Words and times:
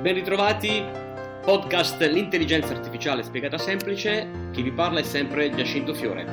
Ben 0.00 0.12
ritrovati, 0.12 0.84
podcast 1.42 2.00
L'intelligenza 2.02 2.74
artificiale 2.74 3.22
spiegata 3.22 3.56
semplice, 3.56 4.28
chi 4.52 4.60
vi 4.60 4.70
parla 4.70 5.00
è 5.00 5.02
sempre 5.02 5.50
Giacinto 5.54 5.94
Fiore. 5.94 6.26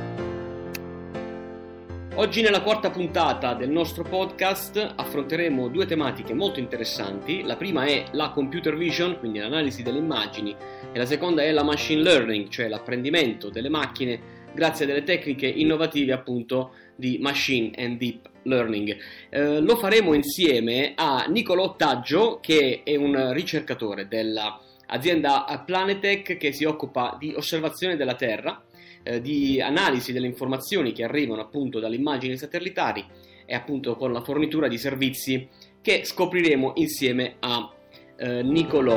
Oggi 2.16 2.42
nella 2.42 2.60
quarta 2.60 2.90
puntata 2.90 3.54
del 3.54 3.70
nostro 3.70 4.04
podcast 4.04 4.92
affronteremo 4.96 5.68
due 5.68 5.86
tematiche 5.86 6.34
molto 6.34 6.60
interessanti. 6.60 7.42
La 7.42 7.56
prima 7.56 7.84
è 7.84 8.04
la 8.12 8.30
computer 8.30 8.76
vision, 8.76 9.18
quindi 9.18 9.38
l'analisi 9.38 9.82
delle 9.82 9.98
immagini, 9.98 10.54
e 10.92 10.98
la 10.98 11.06
seconda 11.06 11.42
è 11.42 11.50
la 11.50 11.64
machine 11.64 12.02
learning, 12.02 12.48
cioè 12.48 12.68
l'apprendimento 12.68 13.48
delle 13.48 13.70
macchine 13.70 14.43
grazie 14.54 14.84
a 14.84 14.88
delle 14.88 15.02
tecniche 15.02 15.46
innovative 15.46 16.12
appunto 16.12 16.72
di 16.96 17.18
machine 17.20 17.72
and 17.76 17.98
deep 17.98 18.30
learning. 18.44 18.96
Eh, 19.30 19.60
lo 19.60 19.76
faremo 19.76 20.14
insieme 20.14 20.92
a 20.94 21.26
Niccolò 21.28 21.76
Taggio 21.76 22.38
che 22.40 22.82
è 22.84 22.96
un 22.96 23.32
ricercatore 23.32 24.06
dell'azienda 24.06 25.62
Planetech 25.64 26.36
che 26.36 26.52
si 26.52 26.64
occupa 26.64 27.16
di 27.18 27.34
osservazione 27.36 27.96
della 27.96 28.14
Terra 28.14 28.62
eh, 29.04 29.20
di 29.20 29.60
analisi 29.60 30.12
delle 30.12 30.26
informazioni 30.26 30.92
che 30.92 31.04
arrivano 31.04 31.42
appunto 31.42 31.78
dalle 31.78 31.96
immagini 31.96 32.36
satellitari 32.36 33.04
e 33.46 33.54
appunto 33.54 33.96
con 33.96 34.12
la 34.12 34.22
fornitura 34.22 34.68
di 34.68 34.78
servizi 34.78 35.46
che 35.82 36.04
scopriremo 36.04 36.72
insieme 36.76 37.36
a 37.40 37.70
eh, 38.16 38.42
Nicolò. 38.42 38.96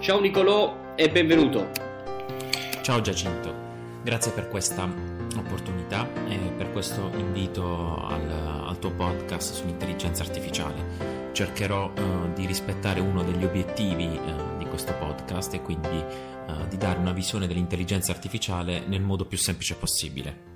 Ciao 0.00 0.20
Nicolò 0.20 0.94
e 0.96 1.10
benvenuto. 1.10 1.70
Ciao 2.80 3.00
Giacinto, 3.00 3.61
grazie 4.02 4.32
per 4.32 4.48
questa 4.48 4.84
opportunità 5.36 6.08
e 6.28 6.36
per 6.56 6.70
questo 6.70 7.10
invito 7.16 7.96
al, 8.04 8.28
al 8.66 8.78
tuo 8.78 8.90
podcast 8.92 9.54
sull'intelligenza 9.54 10.22
artificiale. 10.22 11.30
Cercherò 11.32 11.90
uh, 11.90 12.32
di 12.34 12.46
rispettare 12.46 13.00
uno 13.00 13.22
degli 13.22 13.44
obiettivi 13.44 14.04
uh, 14.04 14.58
di 14.58 14.66
questo 14.66 14.92
podcast 14.94 15.54
e 15.54 15.62
quindi 15.62 15.96
uh, 15.96 16.68
di 16.68 16.76
dare 16.76 16.98
una 16.98 17.12
visione 17.12 17.46
dell'intelligenza 17.46 18.12
artificiale 18.12 18.82
nel 18.86 19.00
modo 19.00 19.24
più 19.24 19.38
semplice 19.38 19.76
possibile. 19.76 20.50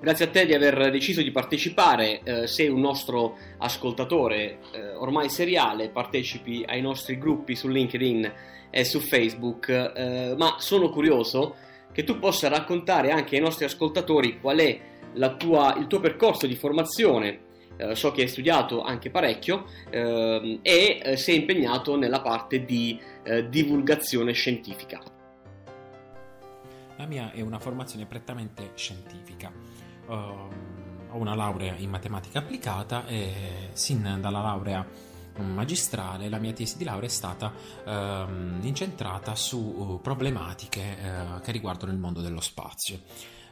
Grazie 0.00 0.24
a 0.24 0.28
te 0.28 0.46
di 0.46 0.54
aver 0.54 0.90
deciso 0.90 1.20
di 1.20 1.30
partecipare, 1.30 2.22
eh, 2.22 2.46
sei 2.46 2.68
un 2.68 2.80
nostro 2.80 3.36
ascoltatore 3.58 4.60
eh, 4.72 4.94
ormai 4.94 5.28
seriale, 5.28 5.90
partecipi 5.90 6.64
ai 6.66 6.80
nostri 6.80 7.18
gruppi 7.18 7.54
su 7.54 7.68
LinkedIn 7.68 8.32
e 8.70 8.84
su 8.84 8.98
Facebook, 8.98 9.68
eh, 9.68 10.34
ma 10.38 10.54
sono 10.58 10.88
curioso 10.88 11.56
che 11.92 12.04
tu 12.04 12.18
possa 12.18 12.48
raccontare 12.48 13.10
anche 13.10 13.36
ai 13.36 13.42
nostri 13.42 13.64
ascoltatori 13.64 14.40
qual 14.40 14.58
è 14.58 14.80
tua, 15.36 15.74
il 15.76 15.86
tuo 15.86 16.00
percorso 16.00 16.46
di 16.46 16.54
formazione 16.54 17.48
eh, 17.80 17.94
so 17.94 18.12
che 18.12 18.22
hai 18.22 18.28
studiato 18.28 18.82
anche 18.82 19.10
parecchio 19.10 19.64
eh, 19.88 20.58
e 20.62 21.16
sei 21.16 21.36
impegnato 21.36 21.96
nella 21.96 22.20
parte 22.20 22.64
di 22.64 23.00
eh, 23.22 23.48
divulgazione 23.48 24.32
scientifica. 24.32 25.00
La 26.96 27.06
mia 27.06 27.32
è 27.32 27.40
una 27.40 27.58
formazione 27.58 28.04
prettamente 28.04 28.72
scientifica. 28.74 29.50
Uh, 30.06 30.12
ho 30.12 31.16
una 31.16 31.34
laurea 31.34 31.74
in 31.78 31.88
matematica 31.88 32.40
applicata 32.40 33.06
e 33.06 33.70
sin 33.72 34.18
dalla 34.20 34.42
laurea 34.42 34.86
magistrale 35.38 36.28
la 36.28 36.38
mia 36.38 36.52
tesi 36.52 36.76
di 36.76 36.84
laurea 36.84 37.08
è 37.08 37.12
stata 37.12 37.52
uh, 37.84 38.64
incentrata 38.64 39.34
su 39.34 39.58
uh, 39.58 40.00
problematiche 40.00 40.96
uh, 41.00 41.40
che 41.40 41.52
riguardano 41.52 41.92
il 41.92 41.98
mondo 41.98 42.20
dello 42.20 42.40
spazio. 42.40 43.00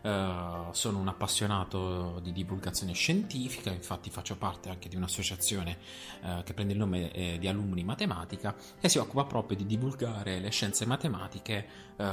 Uh, 0.01 0.73
sono 0.73 1.01
un 1.01 1.09
appassionato 1.09 2.21
di 2.23 2.33
divulgazione 2.33 2.93
scientifica, 2.93 3.71
infatti 3.71 4.11
faccio 4.11 4.37
parte 4.37 4.69
anche 4.69 4.89
di 4.89 4.95
un'associazione 4.95 5.77
uh, 6.23 6.43
che 6.45 6.55
prende 6.55 6.73
il 6.73 6.79
nome 6.79 7.11
eh, 7.11 7.37
di 7.39 7.49
Alumni 7.49 7.83
Matematica 7.83 8.55
e 8.81 8.89
si 8.89 8.99
occupa 8.99 9.25
proprio 9.25 9.57
di 9.57 9.67
divulgare 9.67 10.39
le 10.39 10.51
scienze 10.51 10.87
matematiche 10.87 11.67
uh, 11.97 12.05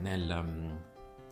nel, 0.00 0.78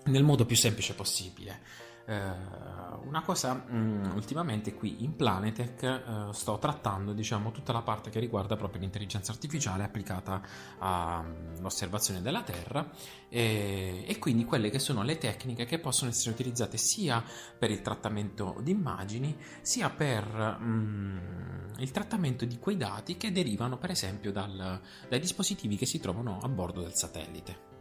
nel 0.04 0.22
modo 0.22 0.46
più 0.46 0.54
semplice 0.54 0.94
possibile. 0.94 1.60
Uh, 2.06 3.06
una 3.06 3.22
cosa 3.22 3.64
um, 3.70 4.12
ultimamente 4.14 4.74
qui 4.74 5.04
in 5.04 5.16
Planetech 5.16 6.02
uh, 6.06 6.32
sto 6.32 6.58
trattando 6.58 7.14
diciamo 7.14 7.50
tutta 7.50 7.72
la 7.72 7.80
parte 7.80 8.10
che 8.10 8.20
riguarda 8.20 8.56
proprio 8.56 8.82
l'intelligenza 8.82 9.32
artificiale 9.32 9.84
applicata 9.84 10.42
all'osservazione 10.78 12.20
della 12.20 12.42
Terra 12.42 12.90
e, 13.30 14.04
e, 14.06 14.18
quindi 14.18 14.44
quelle 14.44 14.68
che 14.68 14.78
sono 14.78 15.02
le 15.02 15.16
tecniche 15.16 15.64
che 15.64 15.78
possono 15.78 16.10
essere 16.10 16.32
utilizzate 16.32 16.76
sia 16.76 17.24
per 17.58 17.70
il 17.70 17.80
trattamento 17.80 18.56
di 18.60 18.72
immagini 18.72 19.34
sia 19.62 19.88
per 19.88 20.58
um, 20.60 21.72
il 21.78 21.90
trattamento 21.90 22.44
di 22.44 22.58
quei 22.58 22.76
dati 22.76 23.16
che 23.16 23.32
derivano 23.32 23.78
per 23.78 23.90
esempio 23.90 24.30
dal, 24.30 24.78
dai 25.08 25.20
dispositivi 25.20 25.76
che 25.76 25.86
si 25.86 26.00
trovano 26.00 26.38
a 26.42 26.48
bordo 26.48 26.82
del 26.82 26.94
satellite 26.94 27.73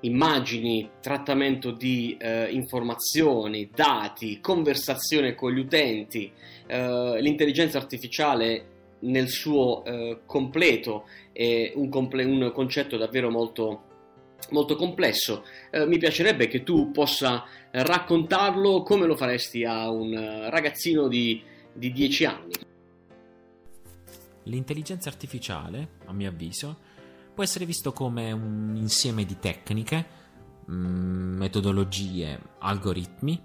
immagini, 0.00 0.90
trattamento 1.00 1.70
di 1.72 2.16
eh, 2.18 2.48
informazioni, 2.50 3.70
dati, 3.74 4.40
conversazione 4.40 5.34
con 5.34 5.52
gli 5.52 5.58
utenti, 5.58 6.32
eh, 6.66 7.20
l'intelligenza 7.20 7.78
artificiale 7.78 8.78
nel 9.00 9.28
suo 9.28 9.84
eh, 9.84 10.20
completo 10.26 11.06
è 11.32 11.72
un, 11.74 11.88
comple- 11.88 12.24
un, 12.24 12.50
concetto 12.52 12.96
davvero 12.96 13.30
molto, 13.30 13.82
molto 14.50 14.76
complesso. 14.76 15.44
Eh, 15.70 15.86
mi 15.86 15.98
piacerebbe 15.98 16.48
che 16.48 16.62
tu 16.62 16.90
possa 16.90 17.44
raccontarlo 17.70 18.82
come 18.82 19.06
lo 19.06 19.16
faresti 19.16 19.64
a 19.64 19.90
un 19.90 20.48
ragazzino 20.50 21.08
di, 21.08 21.42
di 21.72 21.92
10 21.92 22.24
anni. 22.24 22.52
L'intelligenza 24.44 25.08
artificiale, 25.08 25.88
a 26.06 26.12
mio 26.12 26.28
avviso, 26.30 26.78
può 27.40 27.48
essere 27.48 27.64
visto 27.64 27.94
come 27.94 28.32
un 28.32 28.76
insieme 28.76 29.24
di 29.24 29.38
tecniche, 29.38 30.06
mm, 30.70 31.38
metodologie, 31.38 32.38
algoritmi 32.58 33.42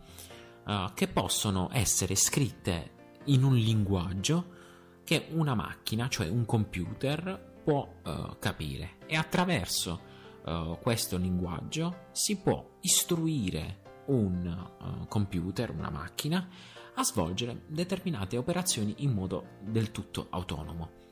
uh, 0.65 0.93
che 0.93 1.07
possono 1.07 1.69
essere 1.71 2.15
scritte 2.15 2.91
in 3.27 3.45
un 3.45 3.55
linguaggio 3.55 4.51
che 5.05 5.27
una 5.31 5.55
macchina, 5.55 6.09
cioè 6.09 6.27
un 6.27 6.45
computer, 6.45 7.61
può 7.63 7.87
uh, 8.03 8.37
capire 8.37 8.97
e 9.05 9.15
attraverso 9.15 10.01
uh, 10.43 10.77
questo 10.81 11.15
linguaggio 11.15 12.07
si 12.11 12.35
può 12.35 12.71
istruire 12.81 14.03
un 14.07 15.05
computer, 15.07 15.71
una 15.71 15.89
macchina, 15.89 16.45
a 16.95 17.03
svolgere 17.05 17.61
determinate 17.67 18.35
operazioni 18.35 18.95
in 18.99 19.13
modo 19.13 19.51
del 19.61 19.91
tutto 19.91 20.27
autonomo. 20.31 21.04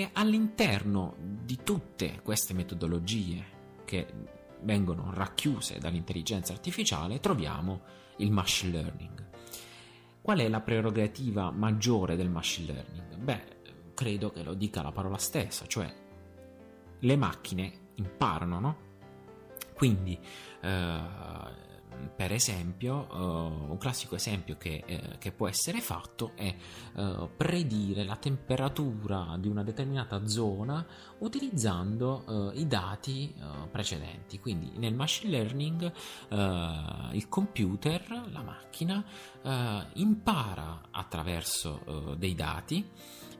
E 0.00 0.08
all'interno 0.14 1.14
di 1.18 1.58
tutte 1.62 2.22
queste 2.22 2.54
metodologie 2.54 3.44
che 3.84 4.06
vengono 4.62 5.12
racchiuse 5.12 5.78
dall'intelligenza 5.78 6.54
artificiale 6.54 7.20
troviamo 7.20 7.82
il 8.16 8.30
machine 8.30 8.72
learning. 8.72 9.28
Qual 10.22 10.38
è 10.38 10.48
la 10.48 10.62
prerogativa 10.62 11.50
maggiore 11.50 12.16
del 12.16 12.30
machine 12.30 12.72
learning? 12.72 13.16
Beh, 13.16 13.42
credo 13.92 14.30
che 14.30 14.42
lo 14.42 14.54
dica 14.54 14.80
la 14.80 14.90
parola 14.90 15.18
stessa, 15.18 15.66
cioè 15.66 15.94
le 16.98 17.16
macchine 17.16 17.90
imparano, 17.96 18.58
no? 18.58 18.76
Quindi 19.74 20.18
eh, 20.62 21.00
per 22.14 22.32
esempio, 22.32 23.06
uh, 23.10 23.70
un 23.70 23.76
classico 23.78 24.14
esempio 24.14 24.56
che, 24.56 24.82
eh, 24.86 25.18
che, 25.18 25.32
può 25.32 25.48
essere 25.48 25.80
fatto 25.80 26.32
è 26.34 26.54
uh, 26.94 27.28
predire 27.36 28.04
la 28.04 28.16
temperatura 28.16 29.36
di 29.38 29.48
una 29.48 29.62
determinata 29.62 30.26
zona 30.26 30.84
utilizzando 31.18 32.24
uh, 32.26 32.58
i 32.58 32.66
dati 32.66 33.34
precedenti. 33.70 34.38
Quindi 34.38 34.72
nel 34.76 34.94
machine 34.94 35.30
learning 35.30 35.92
il 37.12 37.28
computer, 37.28 38.28
la 38.30 38.42
macchina, 38.42 39.04
impara 39.94 40.88
attraverso 40.90 42.14
dei 42.16 42.34
dati 42.34 42.88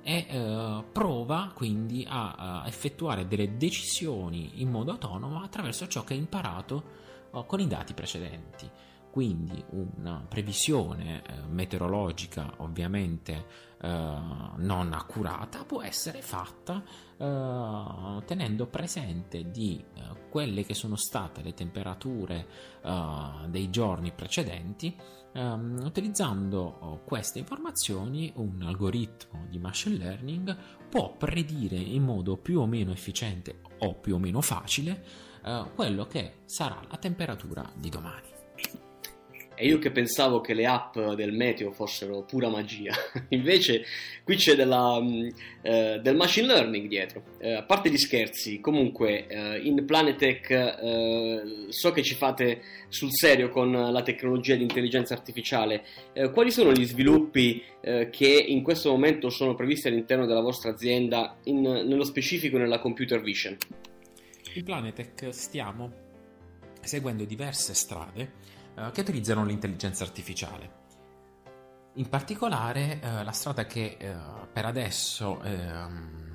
e 0.02 0.84
prova 0.92 1.50
quindi 1.54 2.06
a, 2.08 2.62
a 2.62 2.66
effettuare 2.66 3.26
delle 3.26 3.56
decisioni 3.56 4.60
in 4.60 4.70
modo 4.70 4.92
autonomo 4.92 5.42
attraverso 5.42 5.86
ciò 5.86 6.04
che 6.04 6.14
ha 6.14 6.16
imparato 6.16 7.08
con 7.46 7.60
i 7.60 7.66
dati 7.66 7.94
precedenti. 7.94 8.68
Quindi 9.10 9.62
una 9.70 10.24
previsione 10.28 11.22
eh, 11.22 11.42
meteorologica 11.48 12.54
ovviamente 12.58 13.46
eh, 13.80 13.88
non 13.88 14.92
accurata 14.92 15.64
può 15.64 15.82
essere 15.82 16.22
fatta 16.22 16.82
eh, 17.16 18.22
tenendo 18.24 18.66
presente 18.66 19.50
di 19.50 19.82
eh, 19.82 20.28
quelle 20.30 20.64
che 20.64 20.74
sono 20.74 20.94
state 20.94 21.42
le 21.42 21.54
temperature 21.54 22.46
eh, 22.82 23.48
dei 23.48 23.68
giorni 23.70 24.12
precedenti 24.12 24.96
ehm, 25.32 25.80
utilizzando 25.82 26.58
oh, 26.60 27.02
queste 27.04 27.40
informazioni 27.40 28.32
un 28.36 28.62
algoritmo 28.62 29.46
di 29.48 29.58
machine 29.58 29.96
learning 29.96 30.56
può 30.88 31.16
predire 31.16 31.76
in 31.76 32.04
modo 32.04 32.36
più 32.36 32.60
o 32.60 32.66
meno 32.66 32.92
efficiente 32.92 33.60
o 33.78 33.94
più 33.94 34.14
o 34.14 34.18
meno 34.18 34.40
facile 34.40 35.04
uh, 35.44 35.72
quello 35.74 36.06
che 36.06 36.40
sarà 36.44 36.80
la 36.88 36.96
temperatura 36.96 37.68
di 37.74 37.88
domani. 37.88 38.89
E 39.60 39.66
io 39.66 39.78
che 39.78 39.90
pensavo 39.90 40.40
che 40.40 40.54
le 40.54 40.64
app 40.64 40.98
del 40.98 41.32
meteo 41.32 41.70
fossero 41.70 42.22
pura 42.22 42.48
magia, 42.48 42.94
invece 43.28 43.84
qui 44.24 44.36
c'è 44.36 44.54
della, 44.54 44.98
eh, 45.60 46.00
del 46.02 46.16
machine 46.16 46.46
learning 46.46 46.88
dietro. 46.88 47.22
Eh, 47.38 47.52
a 47.52 47.62
parte 47.62 47.90
gli 47.90 47.98
scherzi, 47.98 48.60
comunque 48.60 49.26
eh, 49.26 49.58
in 49.58 49.84
Planetech 49.84 50.50
eh, 50.50 51.42
so 51.68 51.90
che 51.92 52.02
ci 52.02 52.14
fate 52.14 52.62
sul 52.88 53.10
serio 53.12 53.50
con 53.50 53.70
la 53.70 54.02
tecnologia 54.02 54.54
di 54.54 54.62
intelligenza 54.62 55.12
artificiale. 55.12 55.84
Eh, 56.14 56.30
quali 56.30 56.50
sono 56.50 56.72
gli 56.72 56.86
sviluppi 56.86 57.62
eh, 57.82 58.08
che 58.08 58.28
in 58.28 58.62
questo 58.62 58.90
momento 58.90 59.28
sono 59.28 59.54
previsti 59.54 59.88
all'interno 59.88 60.24
della 60.24 60.40
vostra 60.40 60.70
azienda, 60.70 61.36
in, 61.44 61.60
nello 61.60 62.04
specifico 62.04 62.56
nella 62.56 62.78
computer 62.78 63.20
vision? 63.20 63.58
In 64.54 64.64
Planetech 64.64 65.28
stiamo 65.34 66.08
seguendo 66.80 67.24
diverse 67.24 67.74
strade 67.74 68.48
eh, 68.74 68.90
che 68.92 69.00
utilizzano 69.00 69.44
l'intelligenza 69.44 70.04
artificiale. 70.04 70.78
In 71.94 72.08
particolare 72.08 73.00
eh, 73.00 73.24
la 73.24 73.32
strada 73.32 73.66
che 73.66 73.96
eh, 73.98 74.14
per 74.52 74.64
adesso 74.64 75.40
ehm, 75.42 76.28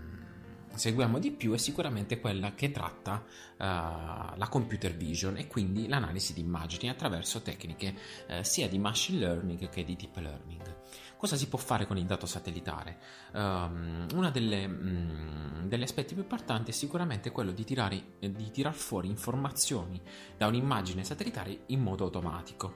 seguiamo 0.73 1.19
di 1.19 1.31
più 1.31 1.53
è 1.53 1.57
sicuramente 1.57 2.19
quella 2.19 2.53
che 2.53 2.69
tratta 2.71 3.23
uh, 3.23 3.57
la 3.57 4.47
computer 4.49 4.93
vision 4.93 5.37
e 5.37 5.47
quindi 5.47 5.87
l'analisi 5.87 6.33
di 6.33 6.41
immagini 6.41 6.89
attraverso 6.89 7.41
tecniche 7.41 7.95
sia 8.41 8.67
di 8.67 8.77
machine 8.77 9.19
learning 9.19 9.69
che 9.69 9.85
di 9.85 9.95
deep 9.95 10.17
learning. 10.17 10.75
Cosa 11.17 11.37
si 11.37 11.47
può 11.47 11.57
fare 11.57 11.87
con 11.87 11.97
il 11.97 12.05
dato 12.05 12.25
satellitare? 12.25 12.97
Um, 13.33 14.07
uno 14.13 14.29
degli 14.31 15.81
aspetti 15.81 16.13
più 16.13 16.23
importanti 16.23 16.71
è 16.71 16.73
sicuramente 16.73 17.31
quello 17.31 17.51
di 17.51 17.63
tirare 17.63 18.03
di 18.19 18.51
tirar 18.51 18.73
fuori 18.73 19.07
informazioni 19.09 20.01
da 20.37 20.47
un'immagine 20.47 21.03
satellitare 21.03 21.63
in 21.67 21.81
modo 21.81 22.03
automatico. 22.03 22.75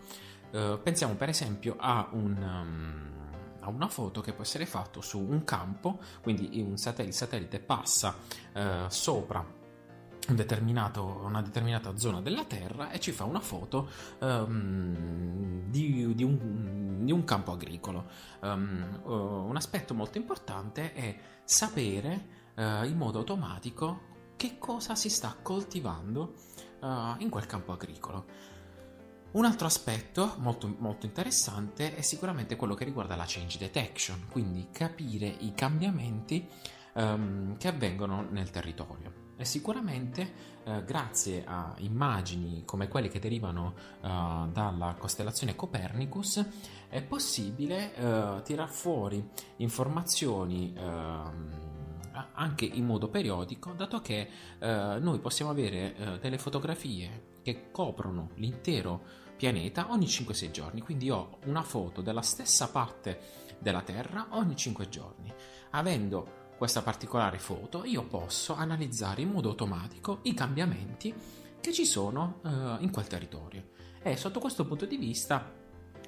Uh, 0.51 0.80
pensiamo 0.81 1.15
per 1.15 1.30
esempio 1.30 1.75
a 1.77 2.09
un... 2.12 2.38
Um, 2.41 3.18
a 3.62 3.68
una 3.68 3.89
foto 3.89 4.21
che 4.21 4.31
può 4.31 4.44
essere 4.44 4.65
fatta 4.65 5.01
su 5.01 5.19
un 5.19 5.44
campo, 5.44 6.00
quindi 6.21 6.62
un 6.62 6.77
satellite, 6.77 7.09
il 7.09 7.13
satellite 7.13 7.59
passa 7.59 8.15
uh, 8.53 8.88
sopra 8.88 9.45
una 10.31 11.42
determinata 11.42 11.98
zona 11.98 12.22
della 12.22 12.46
Terra 12.46 12.92
e 12.92 13.00
ci 13.00 13.12
fa 13.12 13.24
una 13.24 13.40
foto 13.40 13.90
um, 14.20 15.70
di, 15.70 16.14
di, 16.16 16.24
un, 16.24 17.06
di, 17.06 17.12
un, 17.12 17.24
campo 17.24 17.52
agricolo. 17.52 18.06
Um, 18.42 19.02
un 19.04 19.56
aspetto 19.56 19.94
molto 19.94 20.18
importante 20.18 20.94
è 20.94 21.18
sapere 21.44 22.52
uh, 22.56 22.84
in 22.86 22.96
modo 22.98 23.20
automatico 23.20 24.08
che 24.36 24.58
cosa 24.58 24.96
si 24.96 25.10
sta 25.10 25.36
coltivando 25.42 26.34
uh, 26.81 27.16
in 27.18 27.30
quel 27.30 27.46
campo 27.46 27.72
agricolo. 27.74 28.26
Un 29.31 29.46
altro 29.46 29.68
aspetto 29.68 30.36
molto, 30.38 30.74
molto, 30.80 31.06
interessante 31.06 31.96
è 31.96 32.02
sicuramente 32.02 32.56
quello 32.56 32.74
che 32.74 32.84
riguarda 32.84 33.16
la 33.16 33.26
change 33.28 33.60
detection, 33.60 34.26
quindi 34.31 34.70
capire 34.72 35.28
i 35.28 35.54
cambiamenti 35.54 36.48
um, 36.94 37.56
che 37.58 37.68
avvengono 37.68 38.26
nel 38.31 38.50
territorio. 38.50 39.29
E 39.39 39.45
sicuramente 39.45 40.33
eh, 40.65 40.83
grazie 40.83 41.45
a 41.45 41.74
immagini 41.77 42.63
come 42.65 42.89
quelle 42.89 43.07
che 43.07 43.19
derivano 43.19 43.74
eh, 44.01 44.07
dalla 44.51 44.97
costellazione 45.00 45.56
Copernicus 45.56 46.45
è 46.89 47.01
possibile 47.01 47.95
eh, 47.95 48.41
tirar 48.44 48.68
fuori 48.68 49.25
informazioni 49.57 50.74
ehm, 50.75 51.68
anche 52.33 52.65
in 52.65 52.86
modo 52.86 53.07
periodico, 53.07 53.71
dato 53.71 54.01
che 54.01 54.27
eh, 54.59 54.97
noi 55.00 55.19
possiamo 55.19 55.51
avere 55.51 55.95
eh, 55.95 56.19
delle 56.19 56.38
fotografie 56.38 57.38
che 57.42 57.71
coprono 57.71 58.31
l'intero 58.35 59.01
pianeta 59.38 59.88
ogni 59.92 60.06
5-6 60.06 60.51
giorni, 60.51 60.81
quindi 60.81 61.09
ho 61.09 61.38
una 61.45 61.63
foto 61.63 62.01
della 62.01 62.21
stessa 62.21 62.68
parte 62.68 63.57
della 63.59 63.83
Terra 63.83 64.27
ogni 64.31 64.57
5 64.57 64.89
giorni, 64.89 65.33
avendo 65.69 66.38
questa 66.59 66.81
particolare 66.81 67.39
foto, 67.39 67.85
io 67.85 68.03
posso 68.03 68.53
analizzare 68.53 69.21
in 69.21 69.29
modo 69.29 69.47
automatico 69.47 70.19
i 70.23 70.33
cambiamenti 70.33 71.13
che 71.61 71.71
ci 71.71 71.85
sono 71.85 72.41
eh, 72.44 72.83
in 72.83 72.91
quel 72.91 73.07
territorio. 73.07 73.69
E 74.03 74.17
sotto 74.17 74.41
questo 74.41 74.65
punto 74.65 74.85
di 74.85 74.97
vista 74.97 75.53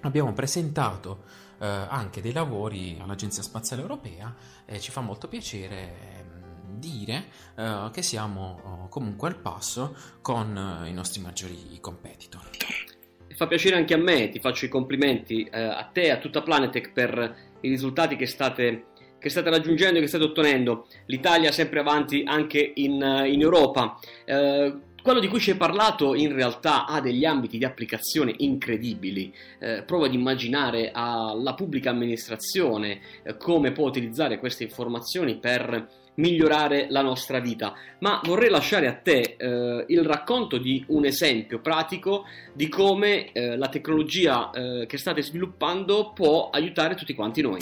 abbiamo 0.02 0.34
presentato 0.34 1.24
eh, 1.58 1.66
anche 1.66 2.20
dei 2.20 2.34
lavori 2.34 2.98
all'Agenzia 3.00 3.42
Spaziale 3.42 3.82
Europea 3.82 4.36
e 4.66 4.82
ci 4.82 4.92
fa 4.92 5.00
molto 5.00 5.30
piacere 5.30 6.20
ehm, 6.20 6.80
dire 6.80 7.28
eh, 7.56 7.90
che 7.94 8.02
siamo 8.02 8.60
oh, 8.62 8.88
comunque 8.90 9.30
al 9.30 9.38
passo 9.38 9.96
con 10.22 10.84
eh, 10.84 10.90
i 10.90 10.94
nostri 10.94 11.22
maggiori 11.22 11.78
competitor. 11.80 12.50
Fa 13.34 13.48
piacere 13.48 13.78
anche 13.78 13.94
a 13.94 13.98
me, 13.98 14.28
ti 14.28 14.42
faccio 14.42 14.66
i 14.66 14.68
complimenti 14.68 15.44
eh, 15.46 15.62
a 15.62 15.90
te 15.94 16.02
e 16.02 16.10
a 16.10 16.18
tutta 16.18 16.42
Planetech 16.42 16.92
per 16.92 17.36
i 17.62 17.70
risultati 17.70 18.18
che 18.18 18.26
state 18.26 18.88
che 19.22 19.30
state 19.30 19.52
raggiungendo 19.52 20.00
e 20.00 20.02
che 20.02 20.08
state 20.08 20.24
ottenendo. 20.24 20.88
L'Italia 21.06 21.52
sempre 21.52 21.80
avanti 21.80 22.24
anche 22.26 22.72
in, 22.76 22.94
in 23.28 23.40
Europa. 23.40 24.00
Eh, 24.26 24.74
quello 25.04 25.20
di 25.20 25.28
cui 25.28 25.40
ci 25.40 25.52
hai 25.52 25.58
parlato 25.58 26.14
in 26.14 26.34
realtà 26.34 26.86
ha 26.86 27.02
degli 27.02 27.26
ambiti 27.26 27.58
di 27.58 27.66
applicazione 27.66 28.34
incredibili. 28.38 29.34
Eh, 29.60 29.84
provo 29.84 30.06
ad 30.06 30.14
immaginare 30.14 30.92
alla 30.94 31.54
pubblica 31.54 31.92
amministrazione 31.92 33.00
eh, 33.24 33.38
come 33.38 33.72
può 33.72 33.88
utilizzare 33.88 34.40
queste 34.40 34.64
informazioni 34.64 35.38
per 35.38 35.88
migliorare 36.16 36.88
la 36.90 37.02
nostra 37.02 37.40
vita. 37.40 37.74
Ma 38.00 38.22
vorrei 38.24 38.50
lasciare 38.50 38.88
a 38.88 38.94
te 38.94 39.36
eh, 39.38 39.86
il 39.88 40.04
racconto 40.04 40.58
di 40.58 40.84
un 40.88 41.06
esempio 41.06 41.60
pratico 41.60 42.26
di 42.54 42.68
come 42.68 43.32
eh, 43.32 43.56
la 43.56 43.70
tecnologia 43.70 44.50
eh, 44.52 44.86
che 44.88 44.98
state 44.98 45.22
sviluppando 45.22 46.12
può 46.14 46.50
aiutare 46.52 46.96
tutti 46.96 47.14
quanti 47.14 47.42
noi. 47.42 47.60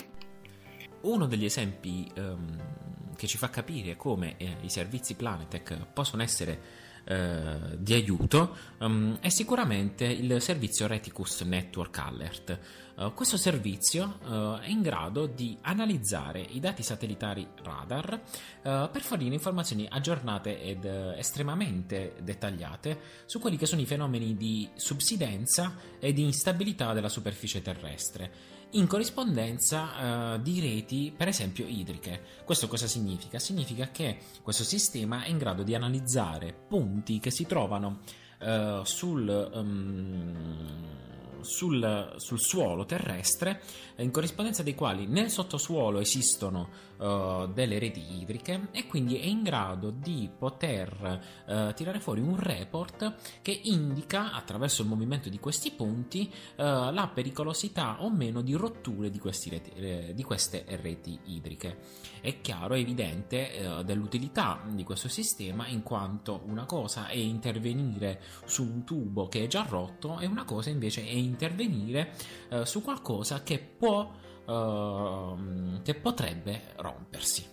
Uno 1.02 1.28
degli 1.28 1.46
esempi 1.46 2.12
um, 2.18 3.16
che 3.16 3.28
ci 3.28 3.38
fa 3.38 3.50
capire 3.50 3.96
come 3.96 4.38
eh, 4.38 4.58
i 4.62 4.70
servizi 4.70 5.16
Planetech 5.16 5.88
possono 5.94 6.24
essere 6.24 6.88
eh, 7.06 7.78
di 7.78 7.94
aiuto 7.94 8.56
um, 8.80 9.18
è 9.20 9.30
sicuramente 9.30 10.06
il 10.06 10.40
servizio 10.42 10.86
Reticus 10.86 11.42
Network 11.42 11.98
Alert. 11.98 12.60
Uh, 12.96 13.14
questo 13.14 13.36
servizio 13.36 14.20
uh, 14.26 14.60
è 14.60 14.68
in 14.68 14.82
grado 14.82 15.26
di 15.26 15.58
analizzare 15.62 16.42
i 16.42 16.60
dati 16.60 16.84
satellitari 16.84 17.48
radar 17.64 18.14
uh, 18.14 18.92
per 18.92 19.02
fornire 19.02 19.34
informazioni 19.34 19.88
aggiornate 19.90 20.62
ed 20.62 20.86
estremamente 20.86 22.16
dettagliate 22.22 23.00
su 23.26 23.40
quelli 23.40 23.58
che 23.58 23.66
sono 23.66 23.82
i 23.82 23.86
fenomeni 23.86 24.36
di 24.36 24.70
subsidenza 24.76 25.76
e 26.00 26.14
di 26.14 26.24
instabilità 26.24 26.94
della 26.94 27.10
superficie 27.10 27.62
terrestre 27.62 28.59
in 28.72 28.88
corrispondenza 28.88 30.34
uh, 30.34 30.42
di 30.42 30.60
reti, 30.60 31.14
per 31.16 31.28
esempio 31.28 31.66
idriche. 31.66 32.22
Questo 32.46 32.68
cosa 32.68 32.88
significa? 32.88 33.40
Significa 33.40 33.90
che 33.92 34.18
questo 34.42 34.64
sistema 34.64 35.24
è 35.24 35.30
in 35.30 35.38
grado 35.38 35.64
di 35.64 35.74
analizzare 35.74 36.54
punti 36.68 37.20
che 37.20 37.32
si 37.32 37.46
trovano 37.46 38.00
uh, 38.42 38.84
sul, 38.84 39.52
um, 39.54 41.19
sul, 41.44 42.14
sul, 42.18 42.40
suolo 42.40 42.86
terrestre, 42.86 43.62
in 43.98 44.12
corrispondenza 44.12 44.64
dei 44.64 44.76
quali 44.76 45.08
nel 45.08 45.30
sottosuolo 45.30 46.00
esistono 46.00 46.70
uh, 46.98 47.48
delle 47.52 47.80
reti 47.80 48.20
idriche 48.20 48.68
e 48.72 48.86
quindi 48.88 49.18
è 49.18 49.26
in 49.26 49.44
grado 49.44 49.90
di 49.90 50.30
poter 50.38 51.22
uh, 51.48 51.74
tirare 51.74 52.00
fuori 52.00 52.22
un 52.22 52.38
report 52.38 53.16
che 53.42 53.60
indica 53.64 54.32
attraverso 54.32 54.82
il 54.82 54.88
movimento 54.88 55.30
di 55.30 55.40
questi 55.40 55.72
punti 55.72 56.32
uh, 56.32 56.64
la 56.92 57.10
pericolosità 57.14 58.04
o 58.04 58.10
meno 58.10 58.42
di 58.42 58.54
rotture 58.54 59.10
di, 59.10 59.20
reti, 59.24 59.72
eh, 59.76 60.14
di, 60.14 60.24
queste 60.24 60.66
reti 60.82 61.18
idriche. 61.26 61.78
È 62.22 62.42
chiaro, 62.42 62.74
è 62.74 62.80
evidente 62.80 63.82
dell'utilità 63.86 64.62
di 64.68 64.84
questo 64.84 65.08
sistema 65.08 65.68
in 65.68 65.84
quanto 65.84 66.42
una 66.46 66.66
cosa 66.66 67.08
è 67.08 67.16
intervenire 67.16 68.22
su 68.46 68.64
un 68.64 68.84
tubo 68.84 69.28
che 69.28 69.46
è 69.46 69.48
già 69.48 69.66
rotto 69.68 70.20
e 70.20 70.26
una 70.26 70.44
cosa 70.44 70.70
invece 70.70 71.06
è 71.06 71.12
intervenire 71.30 72.12
su 72.64 72.82
qualcosa 72.82 73.44
che 73.44 73.60
può 73.60 74.12
uh, 74.50 75.82
che 75.84 75.94
potrebbe 75.96 76.62
rompersi. 76.78 77.46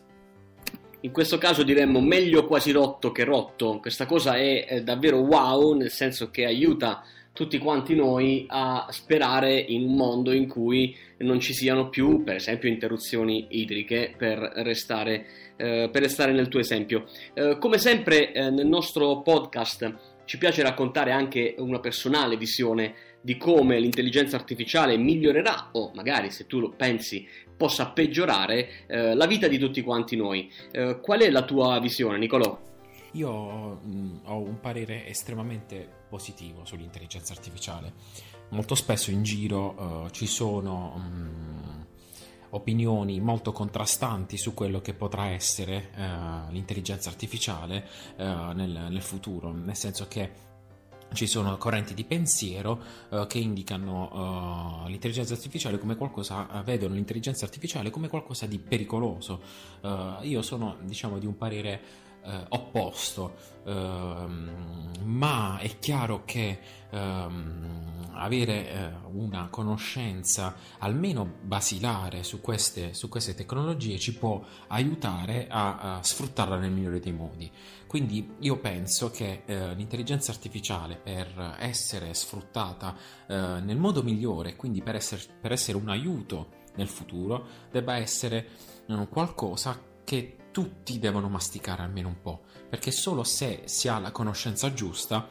In 1.00 1.12
questo 1.12 1.38
caso 1.38 1.62
diremmo 1.62 2.00
meglio 2.00 2.46
quasi 2.46 2.72
rotto 2.72 3.12
che 3.12 3.22
rotto. 3.24 3.78
Questa 3.78 4.06
cosa 4.06 4.34
è, 4.34 4.64
è 4.64 4.82
davvero 4.82 5.18
wow, 5.18 5.74
nel 5.74 5.90
senso 5.90 6.30
che 6.30 6.46
aiuta 6.46 7.04
tutti 7.32 7.58
quanti 7.58 7.94
noi 7.94 8.46
a 8.48 8.86
sperare 8.90 9.56
in 9.56 9.84
un 9.84 9.94
mondo 9.94 10.32
in 10.32 10.48
cui 10.48 10.96
non 11.18 11.38
ci 11.38 11.52
siano 11.52 11.90
più, 11.90 12.24
per 12.24 12.36
esempio, 12.36 12.68
interruzioni 12.70 13.46
idriche 13.50 14.14
per 14.16 14.38
restare, 14.38 15.26
eh, 15.56 15.90
per 15.92 16.02
restare 16.02 16.32
nel 16.32 16.48
tuo 16.48 16.60
esempio. 16.60 17.04
Eh, 17.34 17.58
come 17.60 17.78
sempre 17.78 18.32
eh, 18.32 18.50
nel 18.50 18.66
nostro 18.66 19.20
podcast 19.20 19.94
ci 20.24 20.38
piace 20.38 20.62
raccontare 20.62 21.12
anche 21.12 21.54
una 21.58 21.78
personale 21.78 22.36
visione 22.36 22.94
di 23.26 23.36
come 23.36 23.80
l'intelligenza 23.80 24.36
artificiale 24.36 24.96
migliorerà 24.96 25.70
o 25.72 25.90
magari 25.96 26.30
se 26.30 26.46
tu 26.46 26.60
lo 26.60 26.70
pensi 26.70 27.26
possa 27.56 27.88
peggiorare 27.88 28.86
eh, 28.86 29.16
la 29.16 29.26
vita 29.26 29.48
di 29.48 29.58
tutti 29.58 29.82
quanti 29.82 30.14
noi. 30.14 30.48
Eh, 30.70 31.00
qual 31.02 31.22
è 31.22 31.30
la 31.30 31.42
tua 31.42 31.80
visione, 31.80 32.18
Nicolò? 32.18 32.56
io 33.14 33.80
mh, 33.82 34.20
ho 34.26 34.38
un 34.38 34.60
parere 34.60 35.08
estremamente 35.08 36.04
positivo 36.08 36.64
sull'intelligenza 36.64 37.32
artificiale. 37.32 37.94
Molto 38.50 38.76
spesso 38.76 39.10
in 39.10 39.24
giro 39.24 40.04
uh, 40.04 40.10
ci 40.10 40.26
sono 40.26 40.94
mh, 40.96 41.86
opinioni 42.50 43.18
molto 43.18 43.50
contrastanti 43.50 44.36
su 44.36 44.54
quello 44.54 44.80
che 44.80 44.94
potrà 44.94 45.30
essere 45.30 45.90
uh, 45.96 46.52
l'intelligenza 46.52 47.08
artificiale 47.08 47.88
uh, 48.18 48.52
nel, 48.52 48.86
nel 48.88 49.02
futuro, 49.02 49.50
nel 49.50 49.76
senso 49.76 50.06
che 50.06 50.30
ci 51.12 51.26
sono 51.26 51.56
correnti 51.56 51.94
di 51.94 52.04
pensiero 52.04 52.80
uh, 53.08 53.26
che 53.26 53.38
indicano 53.38 54.84
uh, 54.84 54.88
l'intelligenza 54.88 55.34
artificiale 55.34 55.78
come 55.78 55.96
qualcosa, 55.96 56.46
uh, 56.50 56.62
vedono 56.62 56.94
l'intelligenza 56.94 57.44
artificiale 57.44 57.90
come 57.90 58.08
qualcosa 58.08 58.46
di 58.46 58.58
pericoloso. 58.58 59.40
io 60.22 60.42
sono, 60.42 60.76
diciamo, 60.82 61.18
di 61.18 61.26
un 61.26 61.36
parere 61.36 62.04
opposto, 62.48 63.34
ehm, 63.64 65.02
ma 65.04 65.58
è 65.58 65.78
chiaro 65.78 66.24
che 66.24 66.58
ehm, 66.90 68.10
avere 68.14 68.98
una 69.12 69.48
conoscenza 69.50 70.54
almeno 70.78 71.30
basilare 71.42 72.22
su 72.22 72.40
queste, 72.40 72.94
su 72.94 73.08
queste, 73.08 73.34
tecnologie 73.34 73.98
ci 73.98 74.14
può 74.14 74.42
aiutare 74.68 75.46
a, 75.48 75.96
a 75.96 76.02
sfruttarla 76.02 76.56
nel 76.56 76.70
migliore 76.70 77.00
dei 77.00 77.12
modi. 77.12 77.50
Quindi 77.86 78.34
io 78.40 78.58
penso 78.58 79.10
che 79.10 79.42
eh, 79.44 79.74
l'intelligenza 79.74 80.32
artificiale 80.32 80.96
per 80.96 81.56
essere 81.58 82.12
sfruttata 82.14 82.96
eh, 83.26 83.60
nel 83.60 83.78
modo 83.78 84.02
migliore, 84.02 84.56
quindi 84.56 84.82
per 84.82 84.96
essere, 84.96 85.22
per 85.40 85.52
essere, 85.52 85.78
un 85.78 85.88
aiuto 85.88 86.64
nel 86.76 86.88
futuro, 86.88 87.46
debba 87.70 87.96
essere 87.96 88.48
eh, 88.86 89.08
qualcosa 89.08 89.80
che 90.04 90.36
tutti 90.56 90.98
devono 90.98 91.28
masticare 91.28 91.82
almeno 91.82 92.08
un 92.08 92.22
po', 92.22 92.44
perché 92.70 92.90
solo 92.90 93.24
se 93.24 93.64
si 93.66 93.88
ha 93.88 93.98
la 93.98 94.10
conoscenza 94.10 94.72
giusta 94.72 95.28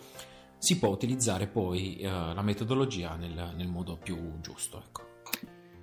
si 0.60 0.78
può 0.78 0.90
utilizzare 0.90 1.48
poi 1.48 1.98
eh, 1.98 2.08
la 2.08 2.44
metodologia 2.44 3.16
nel, 3.16 3.54
nel, 3.58 3.66
modo 3.66 3.98
più 3.98 4.40
giusto. 4.40 4.84
Ecco. 4.86 5.02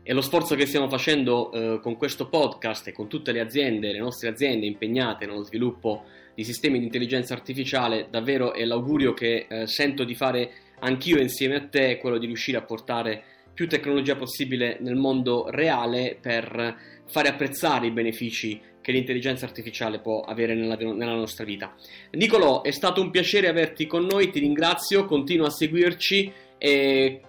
E 0.05 0.13
lo 0.13 0.21
sforzo 0.21 0.55
che 0.55 0.65
stiamo 0.65 0.89
facendo 0.89 1.51
eh, 1.51 1.81
con 1.83 1.97
questo 1.97 2.29
podcast 2.29 2.87
e 2.87 2.93
con 2.93 3.09
tutte 3.09 3.33
le 3.33 3.41
aziende, 3.41 3.91
le 3.91 3.99
nostre 3.99 4.29
aziende 4.29 4.65
impegnate 4.65 5.27
nello 5.27 5.43
sviluppo 5.43 6.05
di 6.37 6.45
sistemi 6.45 6.79
di 6.79 6.85
intelligenza 6.85 7.35
artificiale, 7.35 8.07
davvero 8.11 8.53
è 8.53 8.65
l'augurio 8.65 9.13
che 9.13 9.49
eh, 9.49 9.67
sento 9.67 10.05
di 10.05 10.15
fare 10.15 10.53
anch'io 10.79 11.19
insieme 11.19 11.57
a 11.57 11.67
te, 11.67 11.99
quello 11.99 12.19
di 12.19 12.27
riuscire 12.27 12.59
a 12.59 12.63
portare 12.63 13.25
più 13.53 13.67
tecnologia 13.67 14.15
possibile 14.15 14.79
nel 14.81 14.95
mondo 14.95 15.51
reale 15.51 16.17
per 16.21 16.77
fare 17.07 17.29
apprezzare 17.29 17.89
i 17.89 17.91
benefici 17.91 18.71
che 18.83 18.93
l'intelligenza 18.93 19.47
artificiale 19.47 20.01
può 20.01 20.21
avere 20.21 20.55
nella, 20.55 20.77
nella, 20.77 21.15
nostra 21.15 21.45
vita. 21.45 21.75
Nicolò, 22.11 22.61
è 22.63 22.73
stato 22.73 23.01
un 23.01 23.11
piacere 23.11 23.49
averti 23.49 23.87
con 23.87 24.05
noi, 24.05 24.31
ti 24.31 24.41
ringrazio, 24.41 25.07
continua 25.07 25.47
a 25.47 25.51
seguirci 25.51 26.33
e 26.59 27.21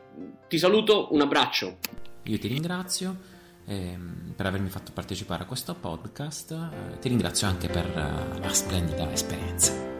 ti 0.49 0.57
saluto, 0.57 1.07
un 1.11 1.21
abbraccio. 1.21 1.77
Io 2.23 2.39
ti 2.39 2.47
ringrazio 2.47 3.15
eh, 3.65 3.97
per 4.35 4.45
avermi 4.45 4.69
fatto 4.69 4.91
partecipare 4.93 5.43
a 5.43 5.45
questo 5.45 5.75
podcast. 5.75 6.51
Eh, 6.51 6.99
ti 6.99 7.07
ringrazio 7.07 7.47
anche 7.47 7.67
per 7.67 7.85
uh, 7.85 8.39
la 8.39 8.53
splendida 8.53 9.09
esperienza. 9.11 9.91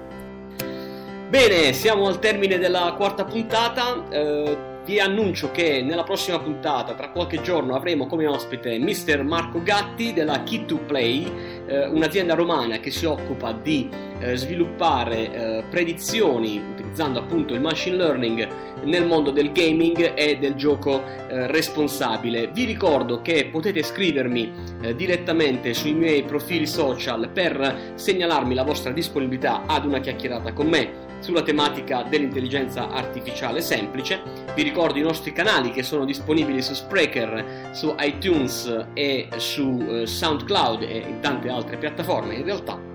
Bene, 1.29 1.73
siamo 1.73 2.07
al 2.07 2.19
termine 2.19 2.57
della 2.57 2.93
quarta 2.97 3.25
puntata. 3.25 4.71
Vi 4.85 4.99
annuncio 4.99 5.49
che 5.51 5.81
nella 5.81 6.03
prossima 6.03 6.39
puntata, 6.39 6.93
tra 6.93 7.09
qualche 7.11 7.41
giorno, 7.41 7.73
avremo 7.73 8.05
come 8.05 8.27
ospite 8.27 8.77
Mr. 8.79 9.23
Marco 9.23 9.63
Gatti 9.63 10.11
della 10.11 10.43
Key2Play, 10.43 11.65
eh, 11.67 11.87
un'azienda 11.87 12.33
romana 12.33 12.79
che 12.79 12.91
si 12.91 13.05
occupa 13.05 13.53
di 13.53 13.89
eh, 14.19 14.35
sviluppare 14.35 15.31
eh, 15.31 15.63
predizioni 15.69 16.61
utilizzando 16.73 17.19
appunto 17.19 17.53
il 17.53 17.61
machine 17.61 17.95
learning 17.95 18.47
nel 18.83 19.05
mondo 19.05 19.31
del 19.31 19.53
gaming 19.53 20.15
e 20.15 20.37
del 20.37 20.55
gioco 20.55 21.01
eh, 21.29 21.47
responsabile. 21.47 22.47
Vi 22.47 22.65
ricordo 22.65 23.21
che 23.21 23.47
potete 23.49 23.83
scrivermi 23.83 24.51
eh, 24.81 24.95
direttamente 24.95 25.73
sui 25.73 25.93
miei 25.93 26.23
profili 26.23 26.67
social 26.67 27.29
per 27.29 27.93
segnalarmi 27.95 28.53
la 28.53 28.63
vostra 28.63 28.91
disponibilità 28.91 29.63
ad 29.65 29.85
una 29.85 30.01
chiacchierata 30.01 30.51
con 30.51 30.67
me 30.67 31.11
sulla 31.23 31.41
tematica 31.41 32.03
dell'intelligenza 32.03 32.89
artificiale 32.89 33.61
semplice. 33.61 34.21
Vi 34.53 34.61
ricordo 34.61 34.99
i 34.99 35.01
nostri 35.01 35.31
canali 35.31 35.71
che 35.71 35.81
sono 35.81 36.03
disponibili 36.03 36.61
su 36.61 36.73
Spreaker, 36.73 37.69
su 37.71 37.95
iTunes 37.99 38.87
e 38.93 39.29
su 39.37 39.85
eh, 39.87 40.05
SoundCloud 40.05 40.81
e 40.81 40.97
in 40.97 41.21
tante 41.21 41.49
altre 41.49 41.77
piattaforme 41.77 42.35
in 42.35 42.43
realtà. 42.43 42.91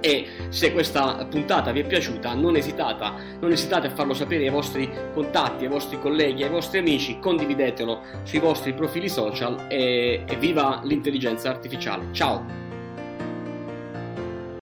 E 0.00 0.28
se 0.48 0.72
questa 0.72 1.26
puntata 1.28 1.72
vi 1.72 1.80
è 1.80 1.86
piaciuta, 1.86 2.32
non, 2.32 2.56
esitata, 2.56 3.14
non 3.40 3.50
esitate 3.50 3.88
a 3.88 3.90
farlo 3.90 4.14
sapere 4.14 4.44
ai 4.44 4.50
vostri 4.50 4.88
contatti, 5.12 5.64
ai 5.64 5.70
vostri 5.70 6.00
colleghi, 6.00 6.44
ai 6.44 6.50
vostri 6.50 6.78
amici, 6.78 7.18
condividetelo 7.18 8.00
sui 8.22 8.38
vostri 8.38 8.72
profili 8.72 9.08
social 9.08 9.66
e, 9.68 10.22
e 10.26 10.36
viva 10.36 10.80
l'intelligenza 10.84 11.50
artificiale. 11.50 12.06
Ciao! 12.12 12.67